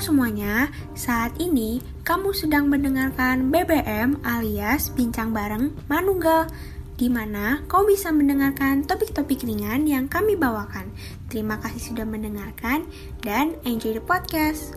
semuanya, 0.00 0.72
saat 0.96 1.36
ini 1.36 1.84
kamu 2.08 2.32
sedang 2.32 2.72
mendengarkan 2.72 3.52
BBM 3.52 4.16
alias 4.24 4.88
Bincang 4.96 5.36
Bareng 5.36 5.76
Manunggal 5.92 6.48
di 6.96 7.12
mana 7.12 7.60
kau 7.68 7.84
bisa 7.84 8.08
mendengarkan 8.08 8.80
topik-topik 8.88 9.44
ringan 9.44 9.84
yang 9.84 10.08
kami 10.08 10.40
bawakan. 10.40 10.88
Terima 11.28 11.60
kasih 11.60 11.92
sudah 11.92 12.08
mendengarkan 12.08 12.88
dan 13.20 13.60
enjoy 13.68 13.92
the 13.92 14.00
podcast. 14.00 14.72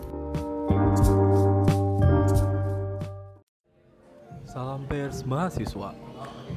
Salam 4.44 4.84
pers 4.84 5.24
mahasiswa. 5.24 5.96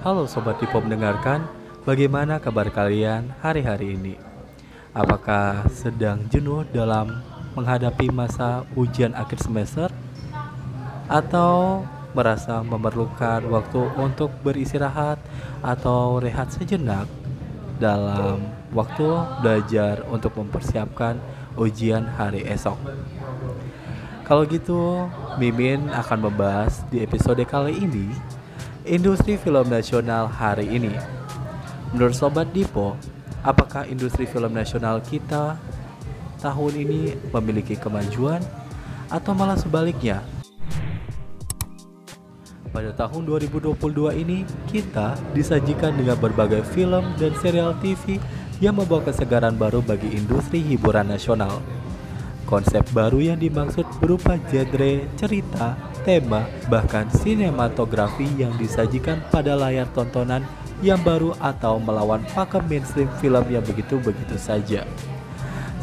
Halo 0.03 0.27
sobat 0.27 0.59
Tipo 0.59 0.83
mendengarkan, 0.83 1.47
bagaimana 1.87 2.43
kabar 2.43 2.67
kalian 2.67 3.31
hari-hari 3.39 3.95
ini? 3.95 4.19
Apakah 4.91 5.71
sedang 5.71 6.27
jenuh 6.27 6.67
dalam 6.75 7.36
menghadapi 7.57 8.13
masa 8.13 8.61
ujian 8.77 9.17
akhir 9.17 9.41
semester 9.41 9.89
atau 11.09 11.81
merasa 12.13 12.61
memerlukan 12.61 13.41
waktu 13.49 13.81
untuk 13.97 14.29
beristirahat 14.45 15.17
atau 15.65 16.21
rehat 16.21 16.53
sejenak 16.53 17.09
dalam 17.81 18.41
waktu 18.73 19.05
belajar 19.41 20.05
untuk 20.09 20.37
mempersiapkan 20.37 21.17
ujian 21.57 22.05
hari 22.05 22.45
esok. 22.45 22.77
Kalau 24.25 24.43
gitu, 24.45 25.07
Mimin 25.39 25.89
akan 25.89 26.29
membahas 26.29 26.83
di 26.93 27.01
episode 27.01 27.41
kali 27.47 27.73
ini 27.79 28.11
industri 28.87 29.35
film 29.39 29.67
nasional 29.67 30.27
hari 30.27 30.67
ini. 30.67 30.91
Menurut 31.95 32.15
Sobat 32.15 32.51
Dipo, 32.51 32.99
apakah 33.43 33.87
industri 33.87 34.27
film 34.27 34.51
nasional 34.51 34.99
kita 34.99 35.55
tahun 36.39 36.73
ini 36.77 37.17
memiliki 37.33 37.75
kemajuan 37.77 38.41
atau 39.09 39.31
malah 39.33 39.57
sebaliknya? 39.57 40.21
Pada 42.71 42.93
tahun 42.93 43.25
2022 43.25 43.73
ini, 44.21 44.45
kita 44.69 45.17
disajikan 45.33 45.97
dengan 45.97 46.13
berbagai 46.19 46.61
film 46.77 47.01
dan 47.17 47.33
serial 47.41 47.73
TV 47.81 48.21
yang 48.61 48.77
membawa 48.77 49.09
kesegaran 49.09 49.57
baru 49.57 49.81
bagi 49.81 50.13
industri 50.13 50.61
hiburan 50.61 51.09
nasional. 51.09 51.57
Konsep 52.45 52.85
baru 52.95 53.19
yang 53.33 53.39
dimaksud 53.41 53.83
berupa 53.99 54.39
genre, 54.47 55.03
cerita, 55.19 55.75
tema, 56.07 56.47
bahkan 56.71 57.09
sinematografi 57.11 58.23
yang 58.39 58.55
disajikan 58.55 59.19
pada 59.27 59.57
layar 59.57 59.89
tontonan 59.91 60.45
yang 60.79 61.01
baru 61.01 61.33
atau 61.41 61.81
melawan 61.81 62.23
pakem 62.31 62.63
mainstream 62.69 63.09
film 63.19 63.43
yang 63.51 63.65
begitu-begitu 63.65 64.37
saja. 64.37 64.85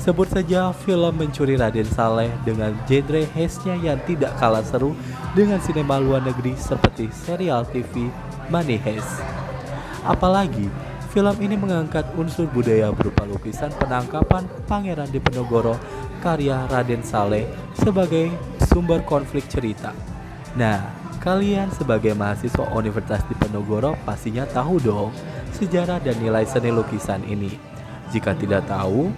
Sebut 0.05 0.28
saja 0.28 0.69
film 0.84 1.16
Mencuri 1.16 1.56
Raden 1.56 1.88
Saleh 1.88 2.28
dengan 2.44 2.77
genre 2.84 3.24
khasnya 3.24 3.72
yang 3.80 3.97
tidak 4.05 4.36
kalah 4.36 4.60
seru 4.60 4.92
dengan 5.33 5.56
sinema 5.64 5.97
luar 5.97 6.20
negeri 6.20 6.52
seperti 6.60 7.08
serial 7.08 7.64
TV 7.64 8.12
Money 8.52 8.77
Heist. 8.77 9.25
Apalagi, 10.05 10.69
film 11.08 11.32
ini 11.41 11.56
mengangkat 11.56 12.05
unsur 12.20 12.44
budaya 12.52 12.92
berupa 12.92 13.25
lukisan 13.25 13.72
penangkapan 13.80 14.44
Pangeran 14.69 15.08
Diponegoro 15.08 15.80
karya 16.20 16.69
Raden 16.69 17.00
Saleh 17.00 17.48
sebagai 17.80 18.28
sumber 18.69 19.00
konflik 19.08 19.48
cerita. 19.48 19.97
Nah, 20.52 20.84
kalian 21.25 21.72
sebagai 21.72 22.12
mahasiswa 22.12 22.69
Universitas 22.77 23.25
Diponegoro 23.25 23.97
pastinya 24.05 24.44
tahu 24.44 24.84
dong 24.84 25.16
sejarah 25.56 25.97
dan 25.97 26.20
nilai 26.20 26.44
seni 26.44 26.69
lukisan 26.69 27.25
ini. 27.25 27.56
Jika 28.12 28.36
tidak 28.36 28.69
tahu, 28.69 29.08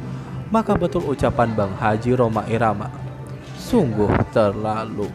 maka 0.50 0.78
betul 0.78 1.02
ucapan 1.10 1.50
Bang 1.54 1.72
Haji 1.74 2.14
Roma 2.14 2.46
Irama. 2.46 2.90
Sungguh 3.58 4.10
terlalu. 4.30 5.10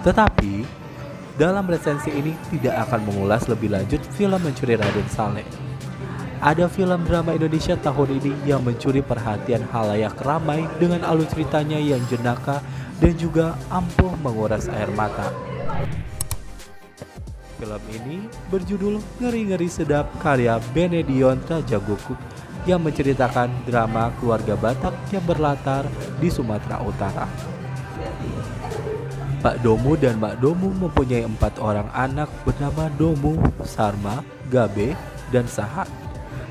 Tetapi, 0.00 0.64
dalam 1.36 1.68
resensi 1.68 2.08
ini 2.10 2.32
tidak 2.48 2.88
akan 2.88 3.00
mengulas 3.06 3.44
lebih 3.46 3.70
lanjut 3.70 4.00
film 4.16 4.40
Mencuri 4.40 4.74
Raden 4.74 5.08
Saleh. 5.12 5.46
Ada 6.38 6.70
film 6.70 7.02
drama 7.02 7.34
Indonesia 7.34 7.74
tahun 7.74 8.22
ini 8.22 8.32
yang 8.46 8.62
mencuri 8.62 9.02
perhatian 9.02 9.66
halayak 9.74 10.14
ramai 10.22 10.70
dengan 10.78 11.02
alur 11.02 11.26
ceritanya 11.26 11.82
yang 11.82 11.98
jenaka 12.06 12.62
dan 13.02 13.10
juga 13.18 13.58
ampuh 13.74 14.14
menguras 14.22 14.70
air 14.70 14.86
mata. 14.94 15.34
Film 17.58 17.82
ini 17.90 18.30
berjudul 18.54 19.02
Ngeri-Ngeri 19.18 19.66
Sedap 19.66 20.06
karya 20.22 20.62
Benedion 20.70 21.42
Rajagokuk 21.42 22.14
yang 22.64 22.82
menceritakan 22.82 23.52
drama 23.68 24.10
keluarga 24.18 24.58
Batak 24.58 24.94
yang 25.12 25.24
berlatar 25.28 25.86
di 26.18 26.32
Sumatera 26.32 26.82
Utara. 26.82 27.26
Pak 29.38 29.62
Domu 29.62 29.94
dan 29.94 30.18
Mbak 30.18 30.42
Domu 30.42 30.74
mempunyai 30.74 31.22
empat 31.22 31.62
orang 31.62 31.86
anak 31.94 32.26
bernama 32.42 32.90
Domu, 32.98 33.38
Sarma, 33.62 34.26
Gabe, 34.50 34.98
dan 35.30 35.46
Sahat. 35.46 35.86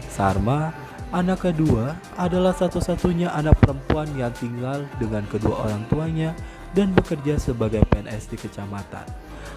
Sarma, 0.08 0.72
anak 1.12 1.52
kedua, 1.52 2.00
adalah 2.16 2.56
satu-satunya 2.56 3.28
anak 3.36 3.60
perempuan 3.60 4.08
yang 4.16 4.32
tinggal 4.32 4.88
dengan 5.04 5.28
kedua 5.28 5.68
orang 5.68 5.84
tuanya 5.92 6.32
dan 6.72 6.96
bekerja 6.96 7.36
sebagai 7.36 7.84
PNS 7.92 8.32
di 8.32 8.38
kecamatan. 8.40 9.04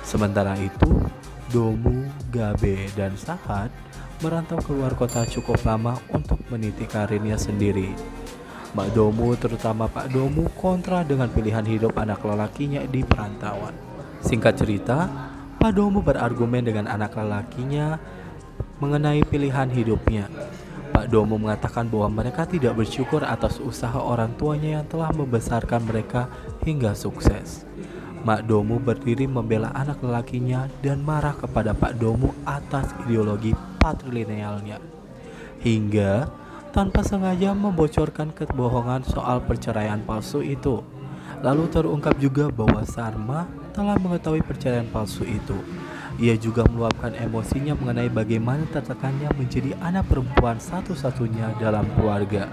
Sementara 0.03 0.59
itu, 0.59 0.91
Domu, 1.55 2.11
Gabe, 2.34 2.91
dan 2.99 3.15
Sahat 3.15 3.71
merantau 4.20 4.60
keluar 4.60 4.92
kota 4.92 5.25
cukup 5.25 5.56
lama 5.64 5.97
untuk 6.12 6.36
meniti 6.53 6.84
karirnya 6.84 7.41
sendiri. 7.41 7.88
Mbak 8.76 8.88
Domu, 8.92 9.32
terutama 9.32 9.88
Pak 9.88 10.12
Domu, 10.12 10.44
kontra 10.60 11.00
dengan 11.03 11.32
pilihan 11.32 11.64
hidup 11.64 11.97
anak 11.97 12.20
lelakinya 12.20 12.84
di 12.84 13.00
perantauan. 13.00 13.72
Singkat 14.20 14.54
cerita, 14.60 15.08
Pak 15.56 15.72
Domu 15.72 16.04
berargumen 16.04 16.60
dengan 16.60 16.84
anak 16.84 17.16
lelakinya 17.16 17.97
mengenai 18.76 19.25
pilihan 19.25 19.72
hidupnya. 19.72 20.28
Pak 20.92 21.08
Domu 21.08 21.41
mengatakan 21.41 21.88
bahwa 21.88 22.20
mereka 22.20 22.44
tidak 22.44 22.76
bersyukur 22.76 23.25
atas 23.25 23.56
usaha 23.56 23.97
orang 23.97 24.37
tuanya 24.37 24.81
yang 24.81 24.87
telah 24.87 25.08
membesarkan 25.16 25.81
mereka 25.88 26.28
hingga 26.69 26.92
sukses. 26.92 27.64
Mak 28.20 28.44
Domu 28.44 28.76
berdiri 28.76 29.25
membela 29.25 29.72
anak 29.72 30.04
lelakinya 30.04 30.69
dan 30.84 31.00
marah 31.00 31.32
kepada 31.32 31.72
Pak 31.72 31.97
Domu 31.97 32.37
atas 32.44 32.92
ideologi 33.08 33.69
patrilinealnya. 33.80 34.76
Hingga 35.64 36.28
tanpa 36.70 37.02
sengaja 37.02 37.56
membocorkan 37.56 38.30
kebohongan 38.30 39.02
soal 39.08 39.42
perceraian 39.42 39.98
palsu 40.04 40.44
itu. 40.44 40.84
Lalu 41.41 41.72
terungkap 41.72 42.20
juga 42.20 42.52
bahwa 42.52 42.84
Sarma 42.84 43.48
telah 43.72 43.96
mengetahui 43.96 44.44
perceraian 44.44 44.86
palsu 44.92 45.24
itu. 45.24 45.56
Ia 46.20 46.36
juga 46.36 46.69
meluapkan 46.69 47.16
emosinya 47.16 47.72
mengenai 47.72 48.12
bagaimana 48.12 48.69
tertekannya 48.69 49.32
menjadi 49.40 49.72
anak 49.80 50.04
perempuan 50.10 50.60
satu-satunya 50.60 51.56
dalam 51.56 51.88
keluarga. 51.96 52.44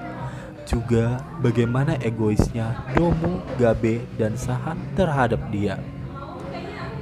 Juga 0.64 1.20
bagaimana 1.44 2.00
egoisnya 2.00 2.80
Domo, 2.96 3.44
Gabe, 3.60 4.04
dan 4.16 4.40
Sahat 4.40 4.80
terhadap 4.96 5.40
dia. 5.52 5.80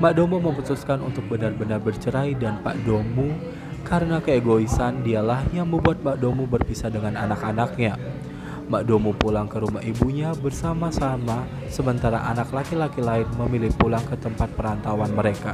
Mak 0.02 0.14
Domo 0.18 0.44
memutuskan 0.44 1.00
untuk 1.06 1.24
benar-benar 1.32 1.80
bercerai 1.80 2.36
dan 2.36 2.60
Pak 2.60 2.84
Domo 2.84 3.32
karena 3.86 4.18
keegoisan 4.18 5.06
dialah 5.06 5.46
yang 5.54 5.70
membuat 5.70 6.02
Mbak 6.02 6.18
Domu 6.18 6.50
berpisah 6.50 6.90
dengan 6.90 7.14
anak-anaknya. 7.14 7.96
Mbak 8.66 8.84
Domu 8.90 9.14
pulang 9.14 9.46
ke 9.46 9.62
rumah 9.62 9.86
ibunya 9.86 10.34
bersama-sama, 10.34 11.46
sementara 11.70 12.26
anak 12.26 12.50
laki-laki 12.50 12.98
lain 12.98 13.30
memilih 13.38 13.70
pulang 13.78 14.02
ke 14.10 14.18
tempat 14.18 14.50
perantauan 14.58 15.14
mereka. 15.14 15.54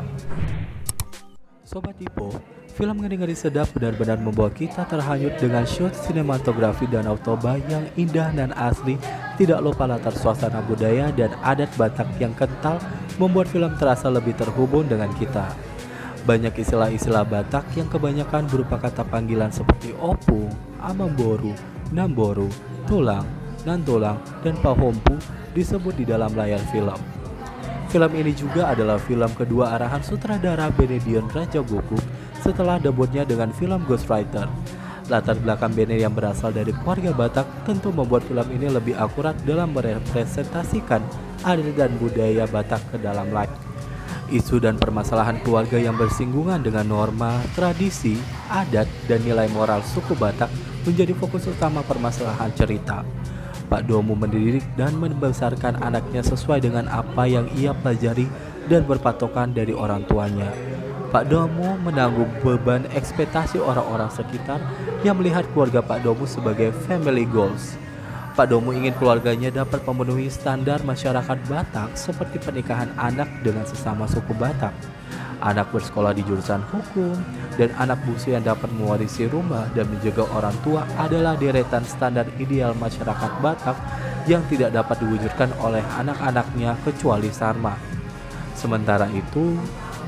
Sobat 1.67 1.99
Ipo, 1.99 2.31
film 2.71 3.03
Ngeri-Ngeri 3.03 3.35
Sedap 3.35 3.67
benar-benar 3.75 4.15
membawa 4.15 4.47
kita 4.47 4.87
terhanyut 4.87 5.35
dengan 5.35 5.67
shot 5.67 5.91
sinematografi 5.91 6.87
Danau 6.87 7.19
Toba 7.19 7.59
yang 7.67 7.84
indah 7.99 8.31
dan 8.31 8.55
asli, 8.55 8.95
tidak 9.35 9.59
lupa 9.59 9.91
latar 9.91 10.16
suasana 10.16 10.63
budaya 10.63 11.11
dan 11.11 11.35
adat 11.43 11.72
Batak 11.75 12.07
yang 12.16 12.31
kental 12.35 12.79
membuat 13.19 13.51
film 13.51 13.75
terasa 13.75 14.07
lebih 14.07 14.39
terhubung 14.39 14.87
dengan 14.87 15.11
kita. 15.19 15.71
Banyak 16.22 16.53
istilah-istilah 16.53 17.26
Batak 17.26 17.66
yang 17.73 17.90
kebanyakan 17.90 18.46
berupa 18.46 18.78
kata 18.78 19.02
panggilan 19.09 19.50
seperti 19.50 19.97
opung, 19.97 20.53
amamboru, 20.78 21.50
namboru, 21.90 22.46
tulang, 22.85 23.26
nantulang, 23.66 24.22
dan 24.46 24.53
pahompu 24.62 25.18
disebut 25.58 25.97
di 25.97 26.06
dalam 26.06 26.29
layar 26.38 26.62
film. 26.70 26.97
Film 27.90 28.12
ini 28.16 28.32
juga 28.38 28.70
adalah 28.70 29.02
film 29.02 29.28
kedua 29.34 29.76
arahan 29.76 30.00
sutradara 30.06 30.70
Benedion 30.72 31.26
Rajagoku 31.28 31.97
setelah 32.40 32.78
debutnya 32.78 33.26
dengan 33.26 33.50
film 33.52 33.82
Ghostwriter. 33.90 34.46
Latar 35.09 35.35
belakang 35.41 35.73
Bene 35.76 35.97
yang 36.00 36.14
berasal 36.14 36.53
dari 36.53 36.72
keluarga 36.72 37.12
Batak 37.12 37.68
tentu 37.68 37.90
membuat 37.91 38.23
film 38.29 38.46
ini 38.53 38.70
lebih 38.70 38.96
akurat 38.96 39.35
dalam 39.44 39.73
merepresentasikan 39.73 41.02
adat 41.44 41.73
dan 41.76 41.91
budaya 41.97 42.46
Batak 42.47 42.79
ke 42.94 42.97
dalam 43.02 43.28
layar. 43.34 43.71
Isu 44.31 44.63
dan 44.63 44.79
permasalahan 44.79 45.43
keluarga 45.43 45.75
yang 45.75 45.99
bersinggungan 45.99 46.63
dengan 46.63 46.87
norma, 46.87 47.43
tradisi, 47.51 48.16
adat, 48.47 48.87
dan 49.03 49.19
nilai 49.28 49.51
moral 49.51 49.83
suku 49.83 50.16
Batak 50.16 50.47
menjadi 50.87 51.11
fokus 51.19 51.51
utama 51.51 51.83
permasalahan 51.83 52.47
cerita. 52.55 53.03
Pak 53.67 53.91
Domu 53.91 54.16
mendidik 54.16 54.63
dan 54.79 54.95
membesarkan 54.95 55.83
anaknya 55.83 56.23
sesuai 56.23 56.63
dengan 56.63 56.87
apa 56.87 57.28
yang 57.28 57.47
ia 57.59 57.75
pelajari 57.75 58.28
dan 58.72 58.87
berpatokan 58.87 59.51
dari 59.51 59.75
orang 59.75 60.07
tuanya. 60.07 60.47
Pak 61.11 61.27
Domu 61.27 61.75
menanggung 61.84 62.31
beban 62.39 62.87
ekspektasi 62.95 63.59
orang-orang 63.59 64.07
sekitar 64.16 64.63
yang 65.03 65.19
melihat 65.19 65.43
keluarga 65.51 65.84
Pak 65.84 66.07
Domu 66.07 66.23
sebagai 66.23 66.72
family 66.87 67.27
goals. 67.27 67.75
Pak 68.41 68.49
Domu 68.49 68.73
ingin 68.73 68.97
keluarganya 68.97 69.53
dapat 69.53 69.85
memenuhi 69.85 70.26
standar 70.26 70.82
masyarakat 70.82 71.46
Batak 71.46 71.93
seperti 71.93 72.41
pernikahan 72.41 72.90
anak 72.97 73.29
dengan 73.46 73.70
sesama 73.70 74.09
suku 74.09 74.34
Batak, 74.34 74.73
anak 75.46 75.70
bersekolah 75.70 76.09
di 76.09 76.26
jurusan 76.26 76.66
hukum, 76.73 77.14
dan 77.61 77.70
anak 77.78 78.02
bungsu 78.02 78.34
yang 78.34 78.41
dapat 78.41 78.66
mewarisi 78.73 79.29
rumah 79.29 79.70
dan 79.78 79.85
menjaga 79.93 80.26
orang 80.34 80.58
tua 80.66 80.90
adalah 80.97 81.38
deretan 81.38 81.85
standar 81.85 82.26
ideal 82.41 82.73
masyarakat 82.82 83.29
Batak 83.46 83.78
yang 84.26 84.41
tidak 84.49 84.73
dapat 84.73 84.97
diwujudkan 85.05 85.53
oleh 85.61 85.85
anak-anaknya 86.02 86.82
kecuali 86.82 87.29
Sarma. 87.29 87.78
Sementara 88.58 89.05
itu, 89.14 89.53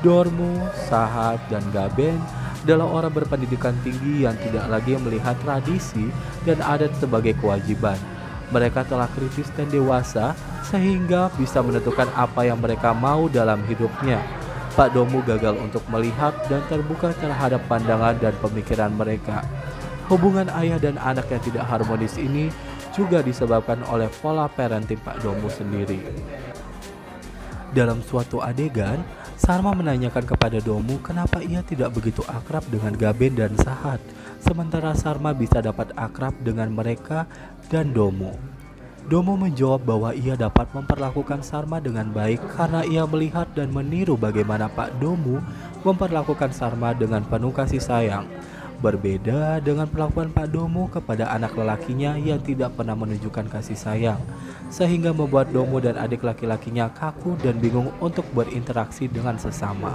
Dormu, 0.02 0.58
Sahat, 0.90 1.38
dan 1.46 1.62
Gaben 1.70 2.18
adalah 2.66 2.98
orang 2.98 3.14
berpendidikan 3.14 3.78
tinggi 3.86 4.26
yang 4.26 4.34
tidak 4.42 4.66
lagi 4.66 4.98
melihat 4.98 5.38
tradisi 5.38 6.10
dan 6.42 6.58
adat 6.66 6.90
sebagai 6.98 7.38
kewajiban 7.38 7.94
mereka 8.52 8.84
telah 8.84 9.08
kritis 9.12 9.48
dan 9.54 9.68
dewasa 9.68 10.36
sehingga 10.66 11.28
bisa 11.36 11.60
menentukan 11.60 12.08
apa 12.16 12.44
yang 12.48 12.60
mereka 12.60 12.92
mau 12.92 13.28
dalam 13.28 13.62
hidupnya. 13.68 14.20
Pak 14.74 14.90
Domu 14.90 15.22
gagal 15.22 15.54
untuk 15.62 15.86
melihat 15.86 16.34
dan 16.50 16.58
terbuka 16.66 17.14
terhadap 17.22 17.62
pandangan 17.70 18.18
dan 18.18 18.34
pemikiran 18.42 18.90
mereka. 18.90 19.46
Hubungan 20.10 20.50
ayah 20.58 20.82
dan 20.82 20.98
anak 20.98 21.30
yang 21.30 21.42
tidak 21.46 21.64
harmonis 21.70 22.18
ini 22.18 22.50
juga 22.90 23.22
disebabkan 23.22 23.86
oleh 23.86 24.10
pola 24.18 24.50
parenting 24.50 24.98
Pak 24.98 25.22
Domu 25.22 25.46
sendiri. 25.46 26.02
Dalam 27.74 28.02
suatu 28.06 28.42
adegan, 28.42 29.02
Sarma 29.34 29.74
menanyakan 29.74 30.22
kepada 30.30 30.62
Domu 30.62 31.02
kenapa 31.02 31.42
ia 31.42 31.58
tidak 31.66 31.90
begitu 31.98 32.22
akrab 32.30 32.62
dengan 32.70 32.94
Gaben 32.94 33.34
dan 33.34 33.50
Sahat, 33.58 33.98
sementara 34.38 34.94
Sarma 34.94 35.34
bisa 35.34 35.58
dapat 35.58 35.90
akrab 35.98 36.38
dengan 36.46 36.70
mereka 36.70 37.26
dan 37.66 37.90
Domo. 37.90 38.38
Domo 39.04 39.36
menjawab 39.36 39.84
bahwa 39.84 40.10
ia 40.16 40.32
dapat 40.38 40.70
memperlakukan 40.72 41.44
Sarma 41.44 41.82
dengan 41.82 42.08
baik 42.14 42.40
karena 42.56 42.86
ia 42.86 43.04
melihat 43.04 43.50
dan 43.52 43.74
meniru 43.74 44.16
bagaimana 44.16 44.70
Pak 44.70 45.02
Domo 45.02 45.42
memperlakukan 45.82 46.54
Sarma 46.54 46.94
dengan 46.94 47.26
penuh 47.26 47.52
kasih 47.52 47.82
sayang. 47.82 48.30
Berbeda 48.82 49.62
dengan 49.62 49.86
perlakuan 49.86 50.34
Pak 50.34 50.50
Domo 50.50 50.90
kepada 50.90 51.30
anak 51.30 51.54
lelakinya 51.54 52.18
yang 52.18 52.42
tidak 52.42 52.74
pernah 52.74 52.98
menunjukkan 52.98 53.46
kasih 53.50 53.78
sayang, 53.78 54.20
sehingga 54.70 55.14
membuat 55.14 55.54
Domo 55.54 55.78
dan 55.78 55.94
adik 55.94 56.26
laki-lakinya 56.26 56.90
kaku 56.90 57.38
dan 57.40 57.62
bingung 57.62 57.94
untuk 58.02 58.26
berinteraksi 58.34 59.06
dengan 59.06 59.38
sesama. 59.38 59.94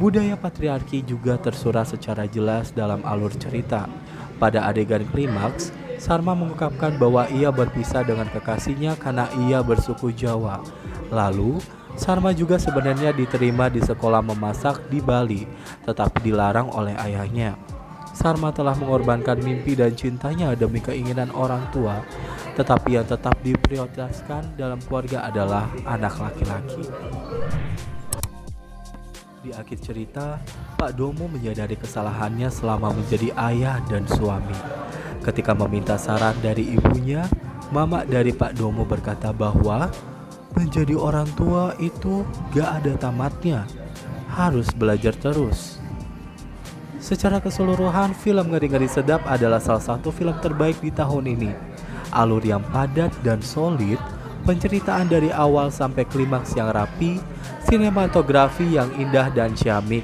Budaya 0.00 0.34
patriarki 0.34 1.06
juga 1.06 1.38
tersurat 1.38 1.86
secara 1.86 2.26
jelas 2.26 2.74
dalam 2.74 3.04
alur 3.06 3.30
cerita. 3.36 3.86
Pada 4.42 4.66
adegan 4.66 5.06
klimaks, 5.14 5.70
Sarma 6.02 6.34
mengungkapkan 6.34 6.98
bahwa 6.98 7.30
ia 7.30 7.54
berpisah 7.54 8.02
dengan 8.02 8.26
kekasihnya 8.28 8.98
karena 8.98 9.30
ia 9.46 9.62
bersuku 9.62 10.10
Jawa. 10.10 10.60
Lalu, 11.14 11.62
Sarma 11.94 12.34
juga 12.34 12.58
sebenarnya 12.58 13.14
diterima 13.14 13.70
di 13.70 13.78
sekolah 13.78 14.18
memasak 14.18 14.90
di 14.90 14.98
Bali, 14.98 15.46
tetapi 15.86 16.26
dilarang 16.26 16.74
oleh 16.74 16.98
ayahnya. 16.98 17.54
Sarma 18.14 18.54
telah 18.54 18.78
mengorbankan 18.78 19.42
mimpi 19.42 19.74
dan 19.74 19.90
cintanya 19.98 20.54
demi 20.54 20.78
keinginan 20.78 21.34
orang 21.34 21.66
tua, 21.74 21.98
tetapi 22.54 22.94
yang 22.94 23.04
tetap 23.04 23.34
diprioritaskan 23.42 24.54
dalam 24.54 24.78
keluarga 24.86 25.26
adalah 25.26 25.66
anak 25.82 26.14
laki-laki. 26.22 26.86
Di 29.44 29.52
akhir 29.52 29.78
cerita, 29.84 30.40
Pak 30.80 30.96
Domo 30.96 31.28
menyadari 31.28 31.76
kesalahannya 31.76 32.48
selama 32.48 32.96
menjadi 32.96 33.28
ayah 33.52 33.76
dan 33.90 34.08
suami. 34.08 34.56
Ketika 35.20 35.52
meminta 35.52 36.00
saran 36.00 36.32
dari 36.40 36.72
ibunya, 36.72 37.28
mama 37.68 38.08
dari 38.08 38.32
Pak 38.32 38.56
Domo 38.56 38.88
berkata 38.88 39.36
bahwa 39.36 39.92
menjadi 40.56 40.96
orang 40.96 41.28
tua 41.36 41.76
itu 41.76 42.24
gak 42.56 42.80
ada 42.80 42.92
tamatnya, 42.96 43.68
harus 44.32 44.70
belajar 44.72 45.12
terus. 45.18 45.83
Secara 47.04 47.36
keseluruhan, 47.36 48.16
film 48.16 48.48
Ngeri-Ngeri 48.48 48.88
Sedap 48.88 49.28
adalah 49.28 49.60
salah 49.60 49.84
satu 49.84 50.08
film 50.08 50.40
terbaik 50.40 50.80
di 50.80 50.88
tahun 50.88 51.36
ini. 51.36 51.52
Alur 52.16 52.40
yang 52.40 52.64
padat 52.72 53.12
dan 53.20 53.44
solid, 53.44 54.00
penceritaan 54.48 55.12
dari 55.12 55.28
awal 55.28 55.68
sampai 55.68 56.08
klimaks 56.08 56.56
yang 56.56 56.72
rapi, 56.72 57.20
sinematografi 57.68 58.80
yang 58.80 58.88
indah 58.96 59.28
dan 59.36 59.52
ciamik, 59.52 60.00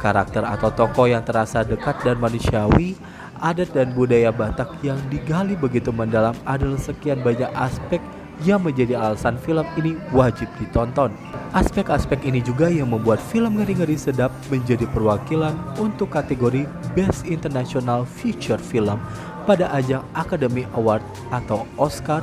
karakter 0.00 0.40
atau 0.40 0.72
tokoh 0.72 1.04
yang 1.12 1.20
terasa 1.20 1.68
dekat 1.68 2.00
dan 2.00 2.16
manusiawi, 2.16 2.96
adat 3.44 3.68
dan 3.76 3.92
budaya 3.92 4.32
Batak 4.32 4.72
yang 4.80 4.96
digali 5.12 5.52
begitu 5.52 5.92
mendalam 5.92 6.32
adalah 6.48 6.80
sekian 6.80 7.20
banyak 7.20 7.52
aspek 7.60 8.00
yang 8.46 8.62
menjadi 8.62 8.94
alasan 8.98 9.34
film 9.40 9.66
ini 9.80 9.98
wajib 10.14 10.46
ditonton. 10.62 11.10
Aspek-aspek 11.56 12.22
ini 12.28 12.44
juga 12.44 12.68
yang 12.68 12.92
membuat 12.92 13.18
film 13.18 13.58
Ngeri-Ngeri 13.58 13.96
Sedap 13.98 14.30
menjadi 14.52 14.84
perwakilan 14.92 15.56
untuk 15.80 16.12
kategori 16.12 16.68
Best 16.92 17.24
International 17.24 18.04
Feature 18.04 18.60
Film 18.60 19.00
pada 19.48 19.72
ajang 19.72 20.04
Academy 20.12 20.68
Award 20.76 21.00
atau 21.32 21.64
Oscar 21.80 22.20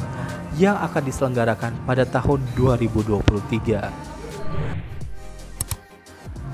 yang 0.55 0.77
akan 0.79 1.03
diselenggarakan 1.03 1.73
pada 1.83 2.05
tahun 2.07 2.39
2023. 2.55 4.15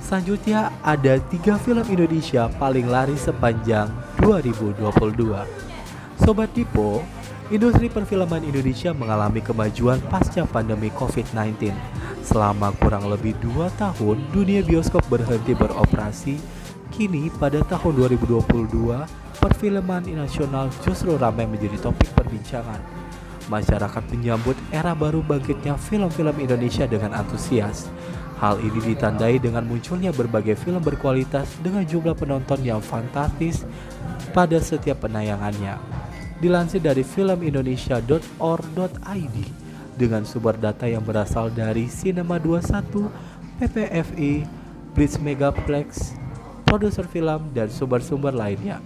Selanjutnya 0.02 0.76
ada 0.84 1.24
tiga 1.32 1.56
film 1.56 1.88
Indonesia 1.88 2.52
paling 2.60 2.88
laris 2.92 3.32
sepanjang 3.32 3.88
2022. 4.20 4.84
Sobat 6.20 6.52
Tipo, 6.52 7.00
industri 7.52 7.92
perfilman 7.92 8.48
Indonesia 8.48 8.96
mengalami 8.96 9.44
kemajuan 9.44 10.00
pasca 10.08 10.48
pandemi 10.48 10.88
COVID-19. 10.96 11.76
Selama 12.24 12.72
kurang 12.80 13.12
lebih 13.12 13.36
dua 13.44 13.68
tahun, 13.76 14.24
dunia 14.32 14.64
bioskop 14.64 15.04
berhenti 15.12 15.52
beroperasi. 15.52 16.40
Kini 16.96 17.28
pada 17.36 17.60
tahun 17.68 18.08
2022, 18.08 19.04
perfilman 19.44 20.08
nasional 20.16 20.72
justru 20.80 21.20
ramai 21.20 21.44
menjadi 21.44 21.92
topik 21.92 22.08
perbincangan. 22.16 22.80
Masyarakat 23.52 24.04
menyambut 24.16 24.56
era 24.72 24.96
baru 24.96 25.20
bangkitnya 25.20 25.76
film-film 25.76 26.40
Indonesia 26.40 26.88
dengan 26.88 27.20
antusias. 27.20 27.92
Hal 28.40 28.64
ini 28.64 28.96
ditandai 28.96 29.44
dengan 29.44 29.68
munculnya 29.68 30.16
berbagai 30.16 30.56
film 30.56 30.80
berkualitas 30.80 31.52
dengan 31.60 31.84
jumlah 31.84 32.16
penonton 32.16 32.64
yang 32.64 32.80
fantastis 32.80 33.68
pada 34.32 34.56
setiap 34.64 35.04
penayangannya. 35.04 36.01
Dilansir 36.42 36.82
dari 36.82 37.06
filmindonesia.or.id 37.06 39.38
dengan 39.94 40.26
sumber 40.26 40.58
data 40.58 40.90
yang 40.90 41.06
berasal 41.06 41.54
dari 41.54 41.86
Cinema 41.86 42.42
21, 42.42 42.82
PPFI, 43.62 44.50
Blitz 44.98 45.22
Megaplex, 45.22 46.18
produser 46.66 47.06
film, 47.06 47.54
dan 47.54 47.70
sumber-sumber 47.70 48.34
lainnya. 48.34 48.82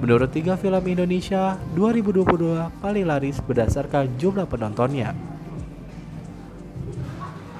Menurut 0.00 0.32
tiga 0.32 0.56
film 0.56 0.80
Indonesia, 0.88 1.60
2022 1.76 2.72
paling 2.80 3.04
laris 3.04 3.36
berdasarkan 3.44 4.08
jumlah 4.16 4.48
penontonnya. 4.48 5.12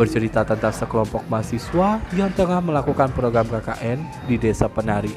Bercerita 0.00 0.48
tentang 0.48 0.72
sekelompok 0.72 1.28
mahasiswa 1.28 2.00
yang 2.16 2.32
tengah 2.32 2.64
melakukan 2.64 3.12
program 3.12 3.44
KKN 3.52 4.00
di 4.24 4.40
Desa 4.40 4.64
Penari. 4.64 5.12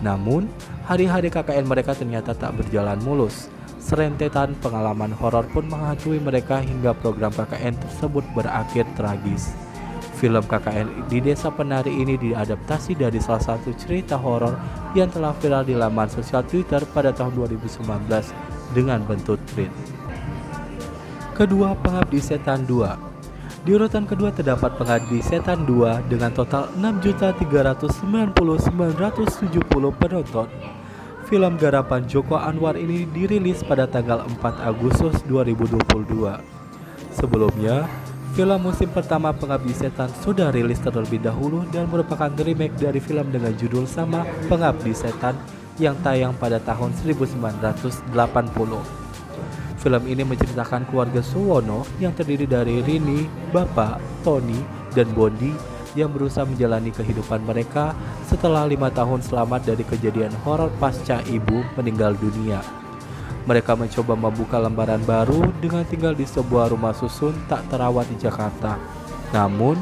Namun, 0.00 0.48
hari-hari 0.88 1.28
KKN 1.28 1.68
mereka 1.68 1.92
ternyata 1.92 2.32
tak 2.32 2.56
berjalan 2.56 2.96
mulus. 3.04 3.52
Serentetan 3.82 4.54
pengalaman 4.62 5.10
horor 5.10 5.42
pun 5.50 5.66
menghantui 5.66 6.22
mereka 6.22 6.62
hingga 6.62 6.94
program 6.94 7.34
KKN 7.34 7.74
tersebut 7.82 8.22
berakhir 8.30 8.86
tragis. 8.94 9.58
Film 10.22 10.46
KKN 10.46 11.10
di 11.10 11.18
Desa 11.18 11.50
Penari 11.50 11.90
ini 11.98 12.14
diadaptasi 12.14 12.94
dari 12.94 13.18
salah 13.18 13.42
satu 13.42 13.74
cerita 13.74 14.14
horor 14.14 14.54
yang 14.94 15.10
telah 15.10 15.34
viral 15.34 15.66
di 15.66 15.74
laman 15.74 16.06
sosial 16.06 16.46
Twitter 16.46 16.78
pada 16.94 17.10
tahun 17.10 17.34
2019 17.34 17.82
dengan 18.70 19.02
bentuk 19.02 19.42
tweet. 19.50 19.74
Kedua, 21.34 21.74
Pengabdi 21.74 22.22
Setan 22.22 22.62
2 22.70 23.66
Di 23.66 23.74
urutan 23.74 24.06
kedua 24.06 24.30
terdapat 24.30 24.78
Pengabdi 24.78 25.18
Setan 25.18 25.66
2 25.66 26.06
dengan 26.06 26.30
total 26.30 26.70
6.399.970 26.78 28.30
penonton. 29.98 30.46
Film 31.32 31.56
garapan 31.56 32.04
Joko 32.04 32.36
Anwar 32.36 32.76
ini 32.76 33.08
dirilis 33.08 33.64
pada 33.64 33.88
tanggal 33.88 34.20
4 34.36 34.68
Agustus 34.68 35.16
2022. 35.24 36.28
Sebelumnya, 37.08 37.88
Film 38.36 38.60
musim 38.60 38.92
pertama 38.92 39.32
Pengabdi 39.32 39.72
Setan 39.72 40.12
sudah 40.20 40.52
rilis 40.52 40.76
terlebih 40.84 41.24
dahulu 41.24 41.64
dan 41.72 41.88
merupakan 41.88 42.28
remake 42.28 42.76
dari 42.76 43.00
film 43.00 43.32
dengan 43.32 43.56
judul 43.56 43.88
sama 43.88 44.28
Pengabdi 44.52 44.92
Setan 44.92 45.32
yang 45.80 45.96
tayang 46.04 46.36
pada 46.36 46.60
tahun 46.60 46.92
1980. 47.00 48.12
Film 49.80 50.02
ini 50.04 50.28
menceritakan 50.28 50.84
keluarga 50.84 51.24
Suwono 51.24 51.88
yang 51.96 52.12
terdiri 52.12 52.44
dari 52.44 52.84
Rini, 52.84 53.24
Bapak, 53.56 54.20
Tony, 54.20 54.60
dan 54.92 55.08
Bondi 55.16 55.71
yang 55.98 56.10
berusaha 56.12 56.44
menjalani 56.48 56.90
kehidupan 56.92 57.44
mereka 57.44 57.92
setelah 58.26 58.64
lima 58.64 58.88
tahun 58.88 59.20
selamat 59.20 59.68
dari 59.68 59.84
kejadian 59.84 60.32
horor 60.44 60.72
pasca 60.80 61.20
ibu 61.28 61.64
meninggal 61.76 62.16
dunia. 62.16 62.64
Mereka 63.42 63.74
mencoba 63.74 64.14
membuka 64.14 64.56
lembaran 64.62 65.02
baru 65.02 65.50
dengan 65.58 65.82
tinggal 65.82 66.14
di 66.14 66.22
sebuah 66.22 66.70
rumah 66.70 66.94
susun 66.94 67.34
tak 67.50 67.66
terawat 67.66 68.06
di 68.06 68.16
Jakarta. 68.22 68.78
Namun, 69.34 69.74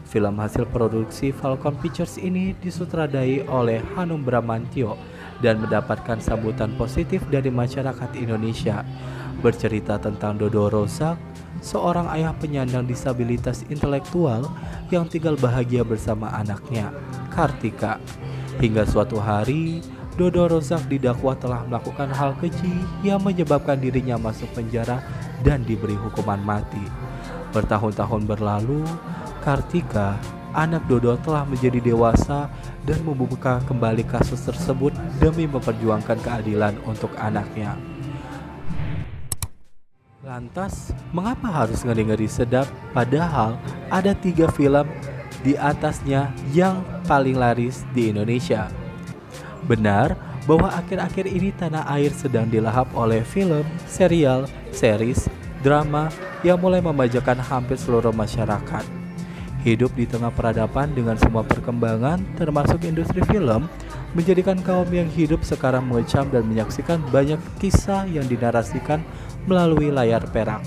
Film 0.04 0.36
hasil 0.36 0.68
produksi 0.68 1.30
Falcon 1.30 1.78
Pictures 1.78 2.20
ini 2.20 2.52
disutradai 2.58 3.46
oleh 3.48 3.80
Hanum 3.96 4.20
Bramantio 4.20 4.98
dan 5.40 5.62
mendapatkan 5.62 6.20
sambutan 6.20 6.76
positif 6.76 7.24
dari 7.32 7.48
masyarakat 7.48 8.12
Indonesia. 8.18 8.84
Bercerita 9.40 9.96
tentang 9.96 10.36
Dodo 10.36 10.68
Rozak, 10.68 11.16
seorang 11.64 12.12
ayah 12.12 12.36
penyandang 12.36 12.84
disabilitas 12.84 13.64
intelektual 13.72 14.44
yang 14.92 15.08
tinggal 15.08 15.38
bahagia 15.40 15.80
bersama 15.80 16.28
anaknya, 16.36 16.92
Kartika. 17.32 17.96
Hingga 18.60 18.84
suatu 18.84 19.16
hari, 19.16 19.80
Dodo 20.18 20.50
Rozak 20.50 20.90
didakwa 20.90 21.38
telah 21.38 21.62
melakukan 21.66 22.10
hal 22.10 22.34
keji 22.42 22.72
yang 23.06 23.22
menyebabkan 23.22 23.78
dirinya 23.78 24.18
masuk 24.18 24.50
penjara 24.52 25.02
dan 25.46 25.62
diberi 25.62 25.94
hukuman 25.94 26.40
mati. 26.42 26.82
Bertahun-tahun 27.54 28.26
berlalu, 28.26 28.82
Kartika 29.40 30.18
anak 30.52 30.86
Dodo 30.90 31.14
telah 31.22 31.46
menjadi 31.46 31.78
dewasa 31.78 32.50
dan 32.82 33.00
membuka 33.06 33.62
kembali 33.70 34.02
kasus 34.06 34.42
tersebut 34.42 34.94
demi 35.22 35.46
memperjuangkan 35.46 36.18
keadilan 36.20 36.74
untuk 36.86 37.14
anaknya. 37.18 37.78
Lantas, 40.20 40.92
mengapa 41.16 41.48
harus 41.48 41.80
ngeri-ngeri 41.82 42.28
sedap 42.28 42.68
padahal 42.92 43.56
ada 43.88 44.12
tiga 44.12 44.46
film 44.52 44.84
di 45.40 45.56
atasnya 45.56 46.28
yang 46.52 46.84
paling 47.08 47.40
laris 47.40 47.88
di 47.96 48.12
Indonesia? 48.12 48.79
Benar 49.68 50.16
bahwa 50.48 50.72
akhir-akhir 50.72 51.26
ini 51.28 51.52
tanah 51.52 51.84
air 51.92 52.10
sedang 52.10 52.48
dilahap 52.48 52.88
oleh 52.96 53.20
film, 53.22 53.62
serial, 53.84 54.48
series, 54.72 55.28
drama 55.60 56.08
yang 56.40 56.56
mulai 56.56 56.80
memajakan 56.80 57.36
hampir 57.38 57.76
seluruh 57.76 58.12
masyarakat. 58.12 58.84
Hidup 59.60 59.92
di 59.92 60.08
tengah 60.08 60.32
peradaban 60.32 60.96
dengan 60.96 61.20
semua 61.20 61.44
perkembangan, 61.44 62.16
termasuk 62.40 62.80
industri 62.88 63.20
film, 63.28 63.68
menjadikan 64.16 64.56
kaum 64.64 64.88
yang 64.88 65.04
hidup 65.12 65.44
sekarang 65.44 65.84
mengecam 65.84 66.24
dan 66.32 66.48
menyaksikan 66.48 66.96
banyak 67.12 67.36
kisah 67.60 68.08
yang 68.08 68.24
dinarasikan 68.24 69.04
melalui 69.44 69.92
layar 69.92 70.24
perak. 70.32 70.64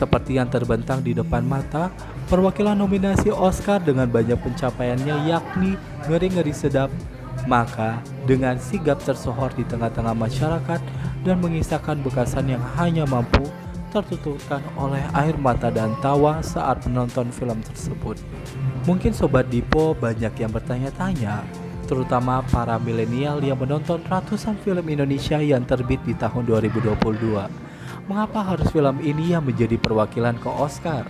Seperti 0.00 0.40
yang 0.40 0.48
terbentang 0.48 1.04
di 1.04 1.12
depan 1.12 1.44
mata, 1.44 1.92
perwakilan 2.32 2.72
nominasi 2.72 3.28
Oscar 3.28 3.84
dengan 3.84 4.08
banyak 4.08 4.40
pencapaiannya 4.40 5.28
yakni 5.28 5.76
Ngeri-Ngeri 6.08 6.56
Sedap, 6.56 6.88
maka 7.44 8.00
dengan 8.24 8.56
sigap 8.56 8.96
tersohor 9.04 9.52
di 9.52 9.60
tengah-tengah 9.68 10.16
masyarakat 10.16 10.80
dan 11.20 11.36
mengisahkan 11.44 12.00
bekasan 12.00 12.48
yang 12.48 12.64
hanya 12.80 13.04
mampu 13.04 13.44
tertutupkan 13.92 14.64
oleh 14.80 15.04
air 15.12 15.36
mata 15.36 15.68
dan 15.68 15.92
tawa 16.00 16.40
saat 16.40 16.80
menonton 16.88 17.28
film 17.28 17.60
tersebut. 17.60 18.16
Mungkin 18.88 19.12
Sobat 19.12 19.52
Dipo 19.52 19.92
banyak 19.92 20.32
yang 20.40 20.48
bertanya-tanya, 20.48 21.44
terutama 21.84 22.40
para 22.48 22.80
milenial 22.80 23.44
yang 23.44 23.60
menonton 23.60 24.00
ratusan 24.08 24.56
film 24.64 24.88
Indonesia 24.88 25.36
yang 25.44 25.68
terbit 25.68 26.00
di 26.08 26.16
tahun 26.16 26.48
2022. 26.48 27.69
Mengapa 28.10 28.42
harus 28.42 28.66
film 28.74 28.98
ini 29.06 29.38
yang 29.38 29.46
menjadi 29.46 29.78
perwakilan 29.78 30.34
ke 30.42 30.50
Oscar? 30.50 31.06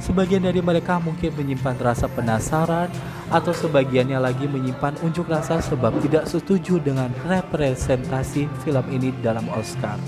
Sebagian 0.00 0.40
dari 0.40 0.64
mereka 0.64 0.96
mungkin 0.96 1.36
menyimpan 1.36 1.76
rasa 1.76 2.08
penasaran 2.08 2.88
atau 3.28 3.52
sebagiannya 3.52 4.16
lagi 4.16 4.48
menyimpan 4.48 4.96
unjuk 5.04 5.28
rasa 5.28 5.60
sebab 5.60 6.00
tidak 6.00 6.24
setuju 6.24 6.80
dengan 6.80 7.12
representasi 7.28 8.48
film 8.64 8.84
ini 8.88 9.12
dalam 9.20 9.52
Oscar. 9.52 10.00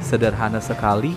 Sederhana 0.00 0.64
sekali, 0.64 1.12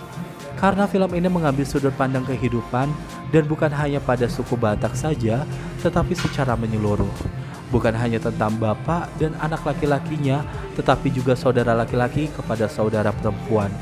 karena 0.60 0.84
film 0.84 1.08
ini 1.16 1.32
mengambil 1.32 1.64
sudut 1.64 1.96
pandang 1.96 2.28
kehidupan 2.28 2.92
dan 3.32 3.48
bukan 3.48 3.72
hanya 3.72 3.96
pada 3.96 4.28
suku 4.28 4.60
Batak 4.60 4.92
saja, 4.92 5.48
tetapi 5.80 6.12
secara 6.12 6.52
menyeluruh. 6.52 7.16
Bukan 7.72 7.96
hanya 7.96 8.20
tentang 8.20 8.60
bapak 8.60 9.08
dan 9.16 9.32
anak 9.40 9.64
laki-lakinya, 9.64 10.44
tetapi 10.76 11.08
juga 11.08 11.32
saudara 11.32 11.72
laki-laki 11.72 12.28
kepada 12.28 12.68
saudara 12.68 13.08
perempuan. 13.08 13.72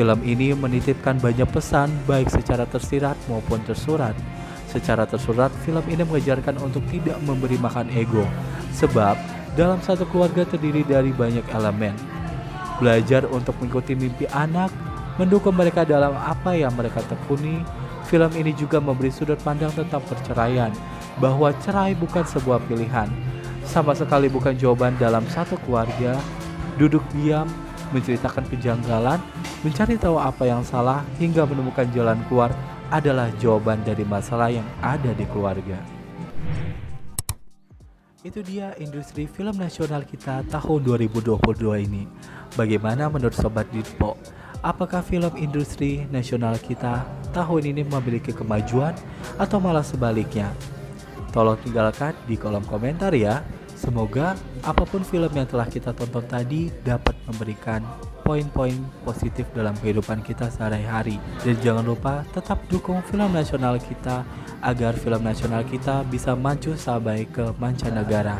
Film 0.00 0.16
ini 0.24 0.56
menitipkan 0.56 1.20
banyak 1.20 1.44
pesan 1.52 1.92
baik 2.08 2.32
secara 2.32 2.64
tersirat 2.64 3.20
maupun 3.28 3.60
tersurat. 3.68 4.16
Secara 4.64 5.04
tersurat, 5.04 5.52
film 5.60 5.84
ini 5.92 6.00
mengajarkan 6.08 6.56
untuk 6.56 6.80
tidak 6.88 7.20
memberi 7.20 7.60
makan 7.60 7.92
ego, 7.92 8.24
sebab 8.72 9.12
dalam 9.60 9.76
satu 9.84 10.08
keluarga 10.08 10.48
terdiri 10.48 10.88
dari 10.88 11.12
banyak 11.12 11.44
elemen, 11.52 11.92
belajar 12.80 13.28
untuk 13.28 13.52
mengikuti 13.60 13.92
mimpi 13.92 14.24
anak, 14.32 14.72
mendukung 15.20 15.52
mereka 15.52 15.84
dalam 15.84 16.16
apa 16.16 16.56
yang 16.56 16.72
mereka 16.72 17.04
tekuni. 17.04 17.60
Film 18.08 18.32
ini 18.40 18.56
juga 18.56 18.80
memberi 18.80 19.12
sudut 19.12 19.36
pandang 19.44 19.76
tentang 19.76 20.00
perceraian, 20.08 20.72
bahwa 21.20 21.52
cerai 21.60 21.92
bukan 21.92 22.24
sebuah 22.24 22.56
pilihan, 22.72 23.12
sama 23.68 23.92
sekali 23.92 24.32
bukan 24.32 24.56
jawaban 24.56 24.96
dalam 24.96 25.28
satu 25.28 25.60
keluarga. 25.68 26.16
Duduk 26.80 27.04
diam, 27.12 27.44
menceritakan 27.90 28.46
kejanggalan, 28.50 29.18
mencari 29.62 29.98
tahu 29.98 30.16
apa 30.18 30.46
yang 30.46 30.62
salah 30.62 31.02
hingga 31.18 31.46
menemukan 31.46 31.86
jalan 31.94 32.18
keluar 32.26 32.50
adalah 32.90 33.30
jawaban 33.38 33.78
dari 33.86 34.02
masalah 34.02 34.50
yang 34.50 34.66
ada 34.82 35.14
di 35.14 35.22
keluarga. 35.30 35.78
Itu 38.20 38.44
dia 38.44 38.76
industri 38.76 39.24
film 39.24 39.56
nasional 39.56 40.04
kita 40.04 40.44
tahun 40.52 40.80
2022 40.84 41.40
ini. 41.88 42.04
Bagaimana 42.52 43.08
menurut 43.08 43.32
Sobat 43.32 43.64
Ditpo? 43.72 44.12
Apakah 44.60 45.00
film 45.00 45.32
industri 45.40 46.04
nasional 46.12 46.60
kita 46.60 47.08
tahun 47.32 47.72
ini 47.72 47.80
memiliki 47.88 48.36
kemajuan 48.36 48.92
atau 49.40 49.56
malah 49.56 49.80
sebaliknya? 49.80 50.52
Tolong 51.32 51.56
tinggalkan 51.64 52.12
di 52.28 52.36
kolom 52.36 52.60
komentar 52.68 53.16
ya. 53.16 53.40
Semoga 53.80 54.36
apa 54.60 54.84
pun 54.84 55.00
film 55.00 55.32
yang 55.32 55.48
telah 55.48 55.64
kita 55.64 55.96
tonton 55.96 56.20
tadi 56.28 56.68
dapat 56.84 57.16
memberikan 57.24 57.80
poin-poin 58.20 58.76
positif 59.08 59.48
dalam 59.56 59.72
kehidupan 59.80 60.20
kita 60.20 60.52
sehari-hari. 60.52 61.16
Dan 61.40 61.56
jangan 61.64 61.88
lupa 61.88 62.20
tetap 62.28 62.60
dukung 62.68 63.00
film 63.08 63.32
nasional 63.32 63.80
kita 63.80 64.28
agar 64.60 64.92
film 65.00 65.24
nasional 65.24 65.64
kita 65.64 66.04
bisa 66.12 66.36
maju 66.36 66.76
sampai 66.76 67.24
ke 67.24 67.56
mancanegara. 67.56 68.36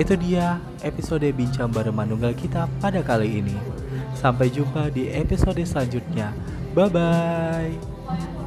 Itu 0.00 0.16
dia 0.16 0.56
episode 0.80 1.28
Bincang 1.36 1.68
Bareng 1.68 1.92
Manunggal 1.92 2.32
kita 2.32 2.64
pada 2.80 3.04
kali 3.04 3.44
ini. 3.44 3.56
Sampai 4.16 4.48
jumpa 4.48 4.88
di 4.88 5.12
episode 5.12 5.60
selanjutnya. 5.68 6.32
Bye 6.72 6.88
bye. 6.88 8.41